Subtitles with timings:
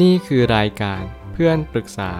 [0.00, 2.12] นี่คือรายการเพื่อนปรึกษา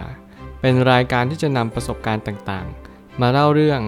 [0.61, 3.81] เป็นรายการที่จะนำประสบการณ์ต่างๆ มาเล่าเรื่อง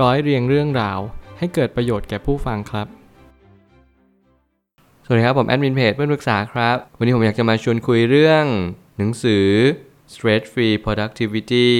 [0.00, 0.98] ร้อยเรียงเรื่องราว
[1.38, 2.86] ให้เกิดประโยชน์แก่ผู้ฟังครับ
[5.04, 8.44] สวัสดีครับ ผมแอดมินเพจเพื่อนปรึกษาครับ วันนี้ผมอยากจะมาชวนคุยเรื่อง
[8.98, 9.46] หนังสือ
[10.12, 11.70] Stress Free Productivity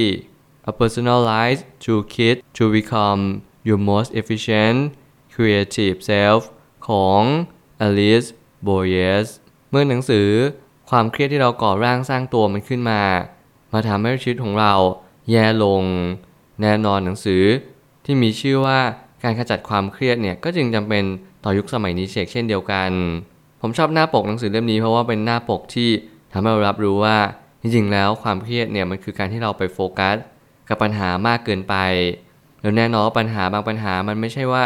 [0.71, 3.23] A Personalized Toolkit to Become
[3.67, 4.79] Your Most Efficient
[5.35, 6.43] Creative Self
[6.89, 7.23] ของ
[7.87, 8.29] Alice
[8.69, 9.29] Boyes
[9.71, 10.29] เมื่อหนังสือ
[10.91, 13.01] ความเครียดที่เราก่อร่างสร้างตัวมันขึ้นมา
[13.73, 14.73] มาทำให้ชีวิตของเรา
[15.31, 15.83] แย่ลง
[16.63, 17.43] แน่นอนหนังสือ
[18.05, 18.79] ที่มีชื่อว่า
[19.25, 21.05] การขจัดความเครียดเนี่ยก็จึงจำเป็น
[21.45, 22.91] ต่อยุคสมัยนี้เชกเช่นเดียวกัน
[23.61, 25.91] ผมชอบหน้าปกหนังสือเล่มนี้เพราะว่าเป็นหน้าปกที่
[26.33, 27.19] ทำให้เรารับรู้ว่า
[27.61, 30.17] จริงๆแล้วความเครียดเนี่ยมันคือการที่เราไปโฟกัส
[30.69, 31.75] กับปัญหามากเกินไป
[32.61, 34.65] แล้วแน่นอนปัญหาบางปัญหามันไม่ใช่ว่า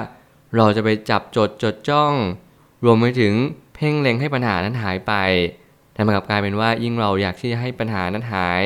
[0.56, 2.12] เราจะไปจับจดจดจ้อง
[2.84, 3.34] รวมไปถึง
[3.74, 5.12] เพ่งเล็งให้ปัญหานั้นหายไป
[5.94, 8.64] แต่มันกลับกลายเป็นว่ายิ่งเราอยากที่จะให้ปัญหานั้นหาย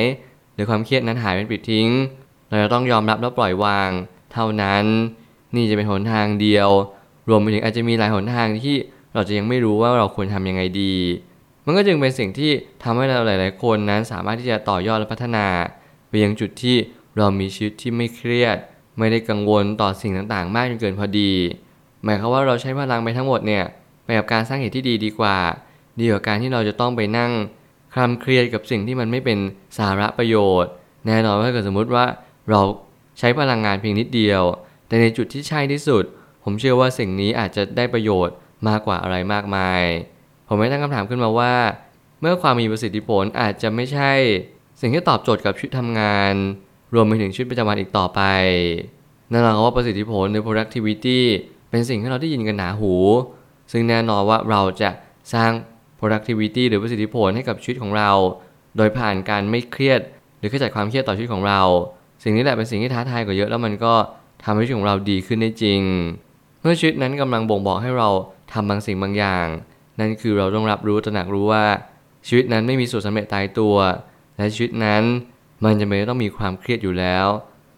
[0.54, 1.88] หรือความเครียดนั้นหายเป็นปิดทิ้ง
[2.48, 3.90] เราจะต้องยอมรับและปล่อยวาง
[4.32, 4.84] เท่านั้น
[5.54, 6.68] นี่จะเป็นหนทางเดียว
[7.28, 8.76] รวมไปถึงอาจจะมีหลายหนทางที่
[9.14, 10.94] เราจะยังไม่รู้ว่าเราควรทำยังไงดี
[11.64, 12.50] มันก็จึงเป็นสิ่งที่
[12.82, 15.46] ทำให้เราหลาย ๆ คนนั้นสามารถที่จะต่อยอดและพัฒนา
[16.08, 16.76] ไปยังจุดที่
[17.16, 18.56] เรามีชีวิตที่ไม่เครียด
[18.98, 21.32] ไม่ได้กังวลต่อสิ่งต่าง ๆ มากจนเกินพอดี
[22.04, 23.64] หมายความว่าเราใช้พลังไปทั้งหมดเนี่ย
[24.04, 25.36] ไปกับการสร้างเหตุที่ดีดีกว่า
[25.98, 27.32] ดีกว่าการที่เราจะต้องไปนั่ง
[27.94, 29.38] คลำเครียดกับสิ่งที่มันไม่เป็น
[29.78, 30.70] สาระประโยชน์
[31.06, 32.04] แน่นอนว่าเกิดสมมุติว่า
[32.50, 32.60] เรา
[33.18, 34.42] ใช้พลังงานเพียงนิดเดียว
[34.86, 36.04] แต่ในจุดที่ใช่ที่สุด
[36.44, 38.36] ผมเชื่อว่าสิ่งนี้อาจจะได้ประโยชน์
[38.68, 39.82] มากกว่าอะไรมากมาย
[40.48, 41.54] ผมไม่ตั้งคำถามขึ้นมาว่า
[42.20, 44.12] เมื่อความมีประสิทธิผลอาจจะไม่ใช่
[44.80, 46.34] สิ่งที่ตอบโจทย์กับชีวิตทำงาน
[46.94, 48.20] รวมไปถึงชีวิตประจำวันอีกต่อไป
[49.32, 51.20] นั่นหมายความว่าประสิทธิผลใน productivity
[51.70, 52.94] เป็นสิ่งที่เราได้ยินกันหนาหู
[53.72, 54.90] ซึ่งแน่นอนว่าเราจะ
[55.34, 55.50] สร้าง
[55.98, 58.10] productivity หรือประสิทธิผลให้กับชีวิตของเรา
[58.76, 60.00] โดยผ่านการไม่เครียด
[60.38, 61.60] หรือขจัดความเครียดต่อชีวิตของเรา
[62.22, 63.94] สิ่งนี้แหละเป็นสิ่งที่ท้าทายกว่าเยอะแล้วมันก็
[64.44, 65.80] ทำให้ชีวิตของเราดีขึ้นได้จริง
[66.60, 68.08] เมื่อชีวิตนั้นกำลังบ่งบอกให้เรา
[68.52, 69.46] ทำบางสิ่งบางอย่าง
[69.98, 71.64] นั่นคือเราต้องรับรู้ตระหนักรู้ว่า
[72.26, 73.76] ชีวิตนั้นไม่มีสูตรสำเร็จตายตัว
[74.36, 75.02] และชีวิตนั้น
[75.64, 77.26] มันจะไม่ต้องมีความเครียดอยู่แล้ว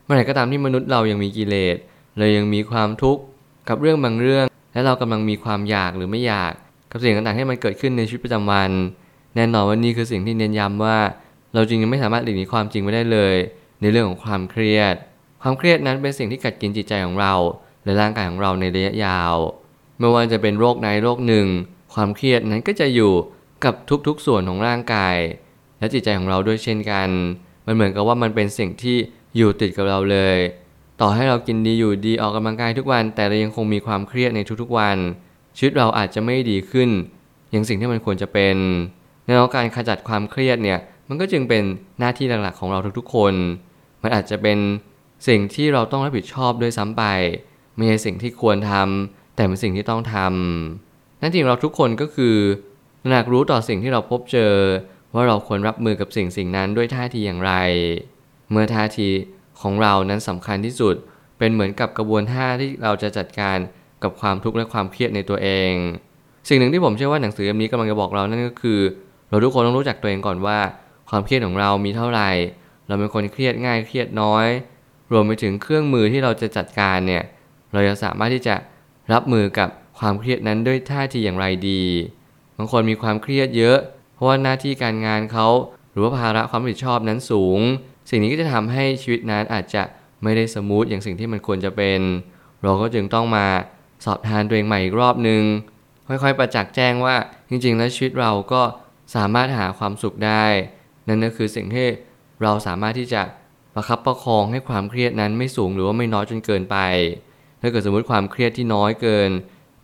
[0.05, 1.77] เมื่อไหร่ก็ตามที่มนุษย์เรายังมีกิเลส
[2.19, 3.23] เลยยังมีความทุกข์
[3.69, 6.53] กับเรื่องบางเรื่อง และเรากำลังมีความอยากหรือไม่อยาก
[6.91, 8.71] กับสิ่งต่างๆที่มันเกิดขึ้นในชีวิตประจำวัน
[9.37, 10.99] แน่นอนว่านี่คือสิ่งที่เน้นย้ำว่า
[11.55, 13.35] เราจริงยังไม่สามารถหลีกหนีความจริงไม่ได้เลย
[13.81, 14.95] ในเรื่องของความเครียด
[15.43, 17.35] ความเครียดนั้นเป็นสิ่งที่กัดกินจิตใจของเรา
[17.85, 19.35] และร่างกายของเราในระยะยาว
[19.99, 21.47] ไม่ว่าจะเป็นโรคใดโรคหนึ่ง
[21.95, 23.13] ความเครียดนั้นก็จะอยู่
[23.65, 23.75] กับ
[24.07, 25.17] ทุกๆส่วนของร่างกาย
[25.79, 27.09] และจิตใจของเราด้วยเช่นกัน
[27.67, 28.97] มันเหมือนกับว่ามันเป็นสิ่งที่
[29.37, 30.39] อยู่ติดกับเราเลย
[31.01, 34.97] ต่อให้เรากินดีอยู่ดีออกกำลังกายทุกวัน แต่เรายังคงมีความเครียดในทุกๆวัน
[35.63, 36.91] ชีวิตเราอาจจะไม่ดีขึ้น
[37.51, 38.57] อย่างสิ่งที่มันควรจะเป็น
[39.25, 40.79] ในการขจัดความเครียดเนี่ย
[41.09, 41.63] มันก็จึงเป็น
[41.99, 43.35] หน้าที่หลักๆของเราทุกๆคน
[44.03, 44.59] มันอาจจะเป็น
[45.29, 47.05] สิ่งที่เราต้องรับผิดชอบด้วยซ้ำไป
[47.77, 52.37] ไม่ใช่สิ่งที่ควรทำแต่เป็นสิ่งที่ต้องทำนั่นจริงเราทุกคนก็คือ
[53.03, 54.55] ตระหนักรู้ต่อสิ่งที่เราพบเจอ
[55.15, 57.53] ว่าเราควรรับมือกับสิ่งสิ่งนั้นด้วยท่าทีอย่างไร
[58.51, 59.09] เมื่อท่าที
[59.61, 60.95] ของเรานั้นสำคัญที่สุด
[61.39, 63.59] เป็นเหมือนกับกระบวนท่าที่เราจะจัดการ
[64.03, 65.73] กับความทุกข์และความเครียดในตัวเอง
[66.49, 68.81] สิ่งหนึ่งที่ผมเชื่อว่าหนังสือเล่มนี้กำลังจะบอกเรานั่นก็คือ
[69.29, 70.59] เราทุกคนต้องรู้จักตัวเองก่อนว่า
[71.11, 72.31] ความเครียดของเรามีเท่าไหร่
[72.87, 74.47] เราเป็นคนเครียดง่ายเครียดน้อย
[75.13, 77.23] รวมไปถึงเครื่องมือที่เราจะจัดการเนี่ย
[77.73, 78.55] เราจะสามารถที่จะ
[79.13, 79.69] รับมือกับ
[79.99, 81.83] ความเครียดนั้นด้วยท่าทีอย่างไรดี
[82.57, 83.79] บางคนมีความเครียดเยอะ
[84.15, 85.47] เพราะว่าหน้าที่การงานเขา
[85.93, 87.59] หรือว่าภาระความรับผิดชอบนั้นสูง
[88.11, 89.83] สิ่งนี้ก็จะทำให้ชีวิตนั้นอาจจะ
[90.23, 92.01] ไม่ได้สมูทอย่างสิ่งที่มันควรจะเป็น
[92.63, 93.47] เราก็จึงต้องมา
[94.05, 95.43] สอบทานตัวเองใหม่อีกรอบหนึ่ง
[96.09, 97.17] ค่อยๆ ประจักษ์แจ้งว่า
[97.49, 98.63] จริงๆ แล้วชีวิตเราก็
[99.15, 100.45] สามารถหาความสุขได้
[101.09, 101.87] นั่นก็คือสิ่งที่
[102.43, 103.23] เราสามารถที่จะ
[103.75, 106.77] ประคับประคองให้ความเครียดนั้นไม่สูงหรือว่าไม่น้อยจนเกินไป
[107.61, 109.31] ถ้าเกิดสมมติความเครียดที่น้อยเกิน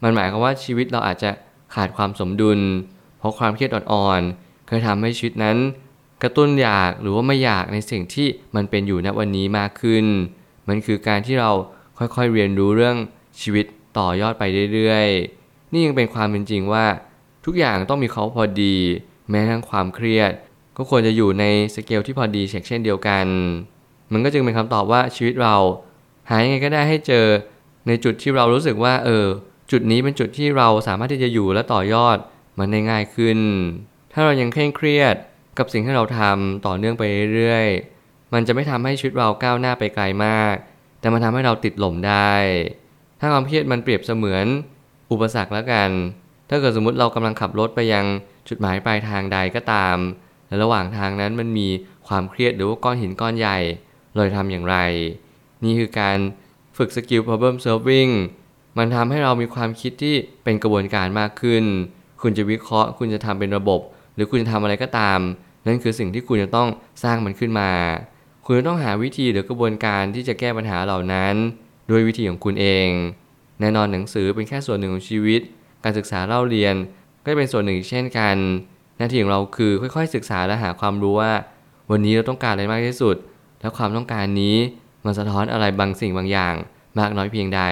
[0.02, 1.30] มันหมายความว่าชีวิตเราอาจจะ
[1.74, 2.60] ขาดความสมดุล
[3.18, 5.56] เพราะความเครียดอ่อนๆเคยทำให้ชีวิตนั้น
[6.22, 8.26] กระตุ้นอยากหรือว่าไม่อยากในสิ่งที่
[8.56, 10.04] มันเป็นอยู่ณวันนี้มากขึ้น
[10.68, 11.50] มันคือการที่เรา
[11.98, 12.96] ค่อยๆเรียนรู้เรื่อง
[13.40, 13.66] ชีวิต
[13.98, 16.86] ต่อยอดไปเรื่อยๆ นี่ยังเป็นความเป็นจริงว่า
[17.44, 18.76] ทุกอย่างต้องมีเขาพอดี
[19.30, 20.32] แม้ทั้งความเครียด
[20.76, 21.44] ก็ควรจะอยู่ใน
[21.74, 23.26] สเกลที่พอดีเช่นเดียวกัน
[24.12, 25.56] มันก็จึงเป็นคำตอบว่าชีวิตเรา
[26.28, 27.26] หายังไงก็ได้ให้เจอ
[27.86, 29.26] ในจุดที่เรารู้สึกว่า เออ
[29.70, 32.16] จุดนี้เป็นจุดที่เราสามารถที่จะอยู่และต่อยอด
[32.58, 33.38] มันได้ง่ายขึ้น
[34.12, 35.16] ถ้าเรายังเคร่งเครียด
[35.58, 37.02] กับสิ่งที่เราทำต่อเนื่องไป
[37.36, 40.54] เรื่อยๆ มันจะไม่ทำให้ชีวิตเราก้าวหน้าไปไกลมาก
[41.00, 42.32] แต่มันทำให้เราติดหล่มได้
[43.20, 44.46] ถ้าความเครียดมันเปรียบเสมือน
[45.12, 45.90] อุปสรรคแล้วกัน
[46.48, 48.04] ถ้าเกิดสมมติเรากำลังขับรถไปยัง
[48.48, 49.96] จุดหมายปลายทางใดก็ตาม
[50.48, 51.68] และระหว่างทางนั้นมันมี
[52.08, 53.58] ความเครียดหรือว่าก้อนหินก้อนใหญ่
[54.14, 54.76] เราจะทำอย่างไร
[55.64, 56.18] นี่คือการ
[56.76, 58.12] ฝึกสกิล problem solving
[58.78, 60.14] มันทำให้เรามีความคิดที่
[60.44, 61.64] เป็นกระบวนการมากขึ้น
[62.22, 63.80] คุณจะวิเคราะห์ คุณจะทำเป็นระบบ
[64.14, 65.18] หรือคุณจะทำอะไรก็ตาม
[65.66, 66.68] นั่นคือสิ่งที่คุณจะต้อง
[67.02, 67.70] สร้างมันขึ้นมา
[68.44, 71.34] คุณจะต้องหาวิธีหรือกระบวนการที่จะแก้ปัญหาเหล่านั้น
[71.90, 72.88] ด้วยวิธีของคุณเอง
[73.60, 75.40] แน่นอนหนังสือเป็นแค่ส่วนหนึ่งของชีวิต
[75.84, 76.74] การศึกษาเล่าเรียน
[77.24, 78.36] ก็เป็นส่วนหนึ่งเช่นกัน
[78.98, 81.32] หน้าที่ของเราคือค่อยๆศึกษาและหาความรู้ว่า
[81.90, 83.16] วันนี้เราต้องการอะไรมากที่สุด
[83.60, 84.56] และความต้องการนี้
[85.04, 86.54] มันสะท้อนอะไรบางสิ่งบางอย่าง
[86.98, 87.62] มากน้อยเพียงใด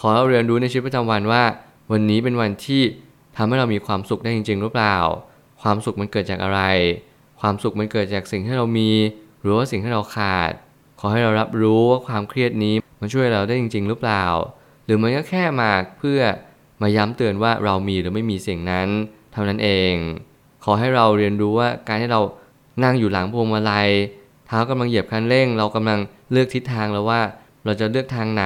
[0.00, 1.42] ขอเราเรียนรู้ในชีวิตประจำวันว่า
[1.92, 2.82] วันนี้เป็นวันที่
[3.36, 4.96] ทำให้เรามีความสุขได้จริง ๆ หรือเปล่า
[5.62, 6.60] ความสุขมันเกิดจากอะไร
[7.40, 8.90] ความสุขมันเกิดจากสิ่งที่เรามี
[9.42, 10.52] หรือว่าสิ่งที่เราขาด
[11.00, 14.24] ขอให้เรารับรู้ว่าความเครียดนี้ มันช่วยเราได้จริง ๆ หรือเปล่า
[14.84, 16.20] หรือมันก็แค่มาเพื่อ
[16.82, 18.88] มาย้ำเตือนว่าเรามีหรือไม่มีสิ่งนั้น
[19.32, 19.94] เท่านั้นเอง
[20.64, 22.20] ขอให้เราเรียนรู้ว่าการที่เรา
[22.84, 23.90] นั่งอยู่หลังพวงมาลัย
[24.46, 25.98] เท้ากำลังเหยียบคันเร่ง เรากำลัง
[26.32, 27.20] เลือกทิศทางแล้วว่า
[27.64, 28.44] เราจะเลือกทางไหน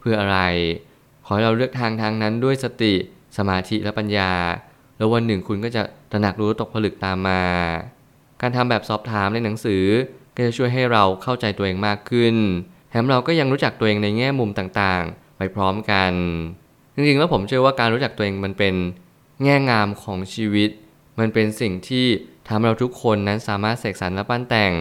[0.00, 0.38] เพื่ออะไร
[1.24, 2.94] ขอให้เราเลือกทางทางนั้นด้วยสติ
[3.36, 4.32] สมาธิและปัญญา
[4.96, 7.42] แล้ววันหนึ่งคุณก็จะตระหนักรู้ตกผลึกตามมา
[8.40, 9.84] การทำแบบสอบถามในหนังสือ
[10.34, 12.34] ก็จะช่วยให้เราเข้าใจตัวเองมากขึ้น
[12.94, 16.12] แถมเราก็ยังรู้จักตัวเองในแง่มุมต่างๆ ไปพร้อมกัน
[16.94, 18.74] จริงๆ แล้วผมเชื่อว่าการรู้จักตัวเองมันเป็น
[19.42, 20.70] แง่งามของชีวิต
[21.18, 22.06] มันเป็นสิ่งที่
[22.48, 24.72] ทำเราทุกคนนั้นสามารถเสกสรรและปั้นแต่ง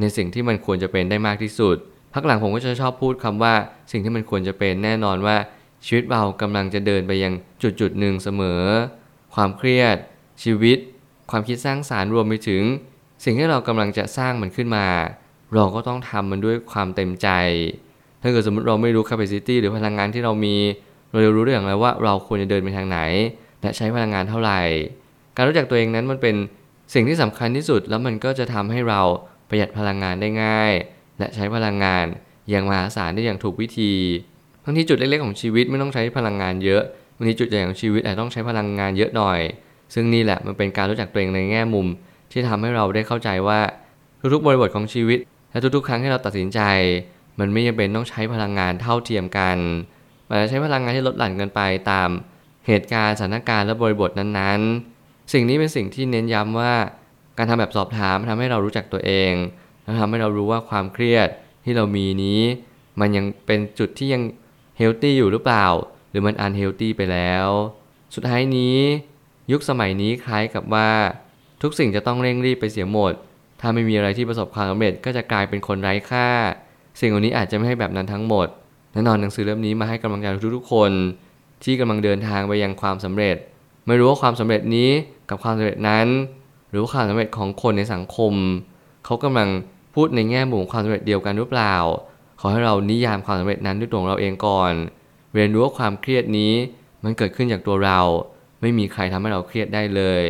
[0.00, 1.76] ในสิ่งที่มันควรจะเป็นได้มากที่สุด
[2.12, 3.54] พักหลังผมก็จะชอบพูดคำว่า
[3.90, 5.36] สิ่งที่มันควรจะเป็นแน่นอนว่า
[5.86, 7.32] ชีวิตเรากำลังจะเดินไปยัง
[7.62, 8.62] จุดจุดหนึ่งเสมอ
[9.34, 9.96] ความเครียด
[10.42, 10.78] ชีวิต
[11.30, 12.62] ความคิดสร้างสารรค์รวมไปถึง
[13.24, 14.86] สิ่งที่เรากำลังจะสร้างมันขึ้นมา
[15.54, 17.28] เราก็ต้องทำมันด้วยความเต็มใจ
[18.22, 20.56] ถ้าเกิดสมมติเราไม่รู้ capacity หรือพลังงานที่เรามี
[21.12, 22.98] เราจะรู้ได้อย่างไรว่าเราควรจะเดินไปทางไหน
[23.62, 24.60] และใช้พลังงานเท่าไหร่
[25.36, 26.36] การรู้จักตัวเองนั้นมันเป็น
[26.94, 29.00] สิ่งที่สำคัญที่สุด แล้วมันก็จะทำให้เรา
[29.48, 30.72] ประหยัดพลังงานได้ง่าย
[31.18, 32.04] และใช้พลังงาน
[32.50, 33.92] อย่างมหาศาลได้อย่างถูกวิธี
[34.64, 36.82] บางทีจุดเล็กๆของชีวิตไม่ต้องใช้พลังงานเยอะ
[37.16, 39.40] บางทีจุดใหญ่ของชีวิตอาจต้องใช้พลังงานเยอะหน่อย
[39.94, 41.86] ซึ่งนี่แหละมันเป็นการรู้จักตัวเองในแง่มุม
[42.30, 43.60] ที่ทำให้เราได้เข้าใจว่า
[44.32, 45.18] ทุกๆบริบทของชีวิต
[45.52, 46.60] และทุกๆ ครั้งที่เราตัดสินใจ
[47.38, 49.58] มันไม่จำเป็นต้องใช้พลังงานเท่าเทียมกัน
[50.28, 51.60] มันจะใช้พลังงานที่ลดหลั่นกันไป
[51.90, 52.08] ตาม
[52.66, 56.72] เหตุการณ์สถานการณ์และบริบทนั้นๆ สิ่งนี้เป็นสิ่งที่เน้นย้ำว่า
[57.38, 59.32] การทำแบบสอบถามทำให้เรารู้จักตัวเอง
[59.82, 61.28] และทำให้เรารู้ว่าความเครียด
[61.64, 62.40] ที่เรามีนี้
[63.00, 64.22] มันยังเป็นจุดที่ยัง
[64.78, 65.66] เฮลตี้อยู่หรือเปล่า
[66.10, 67.46] หรือมันอันเฮลตี้ไปแล้ว
[68.14, 68.76] สุดท้ายนี้
[69.52, 70.90] ยุคสมัยนี้คล้ายกับว่า
[71.62, 73.12] ทุกสิ่งจะต้องเร่งรีบไปเสียหมด
[73.62, 76.28] ถ้าไม่มีอะไรที่ประสบความสำเร็จก็จะกลายเป็นคนไร้ค่า
[77.00, 78.46] สิ่งเหล่านี้อาจจะไม่ให้แบบนั้นทั้งหมด
[78.92, 80.26] แน่นอนหนังสือเล่มนี้มาให้กำลังใจ
[80.56, 80.90] ทุกๆคน
[81.64, 83.36] ที่กำลังเดินทางไปยังความสำเร็จ
[83.86, 84.90] ไม่รู้ว่าความสำเร็จนี้
[85.28, 86.06] กับความสำเร็จนั้น
[86.70, 88.32] หรือว่าความสำเร็จของคนในสังคม
[89.04, 89.48] เขากำลัง
[89.94, 91.74] พูดในแง่มุมความสำเร็จเดียวกันหรือเปล่า
[92.40, 94.72] ขอให้เรานิยามความสำเร็จนั้นด้วยตัวเราเองก่อน
[95.34, 96.52] เรียนรู้ว่าความเครียดนี้
[97.04, 98.00] มันเกิดขึ้นจากตัวเรา
[98.60, 100.22] ไม่มีใครทำให้เราเครียดได้เลย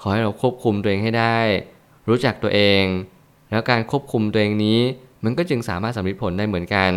[0.00, 1.38] ขอให้เราควบคุมตัวเองให้ได้
[2.08, 2.84] รู้จักตัวเอง
[3.50, 4.78] แล้วการควบคุมตัวเองนี้
[5.24, 6.92] มันก็จึงสามารถสำเร็จผลได้เหมือนกัน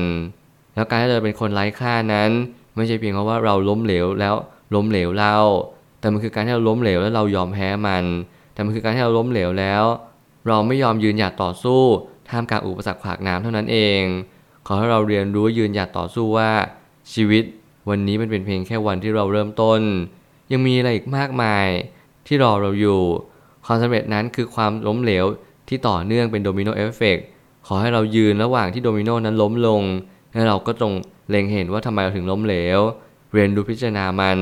[0.76, 2.32] แล้วการที่เราเป็นคนไร้ค่านั้น
[2.76, 4.36] ไม่ใช่เพียงเพราะว่าเราล้มเหลวแล้ว
[4.76, 5.36] ล้มเหลวเรา
[6.00, 8.04] แต่มันคือการที่เราล้มเหลวแล้วเรายอมแพ้มัน
[8.54, 9.84] แต่มันคือการที่เราล้มเหลวแล้ว
[10.48, 11.82] เราไม่ยอมยืนหยัดต่อสู้
[12.30, 14.02] ท่ามกลางอุปสรรคขวากน้ำเท่านั้นเอง
[14.68, 16.52] ขอให้เราเรียนรู้ยืนหยัดต่อสู้ว่า
[17.14, 17.44] ชีวิต
[17.90, 19.82] วันนี้มันเป็นเพียงแค่วันที่เราเริ่มต้น
[20.52, 21.68] ยังมีอะไรอีกมากมาย
[22.28, 23.02] ที่รอเราอยู่
[23.66, 25.26] ความสำเร็จนั้นคือความล้มเหลว
[25.70, 27.18] ที่ต่อเนื่องเป็น domino effect
[27.68, 29.82] ขอให้เรายืนระหว่างที่โดมิโนนั้นล้มลง
[30.34, 30.92] และเราก็จง
[31.30, 32.80] เล็งเห็นว่าทำไมเราถึงล้มเหลว
[33.34, 34.40] เรียนรู้พิจารณามัน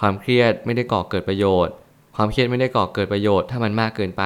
[0.00, 1.74] ความเครียดไม่ได้ก่อเกิดประโยชน์
[2.16, 4.24] ความเครียดไม่ได้ก่อเกิดประโยชน์ ถ้ามันมากเกินไป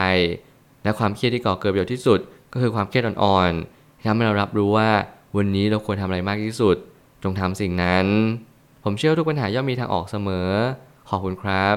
[0.82, 2.20] และความเครียดที่ก่อเกิดประโยชน์ที่สุด
[2.52, 4.90] ก็คือความเครียดอ่อนๆทำให้เรารับรู้ว่า
[5.36, 6.76] วันนี้เราควรทำอะไรมากที่สุด
[7.22, 8.06] จงทำสิ่งนั้น
[8.84, 10.48] ผมเชื่อทุกปัญหาย่อมมีทางออกเสมอ
[11.08, 11.76] ขอบคุณครับ